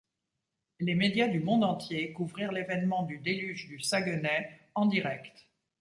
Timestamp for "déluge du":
3.19-3.79